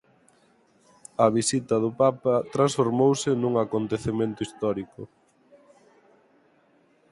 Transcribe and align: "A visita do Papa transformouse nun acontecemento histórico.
"A 1.25 1.27
visita 1.37 1.75
do 1.83 1.89
Papa 2.01 2.35
transformouse 2.55 3.29
nun 3.41 3.53
acontecemento 3.65 4.39
histórico. 4.43 5.01